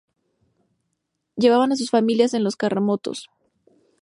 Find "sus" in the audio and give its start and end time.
1.75-1.91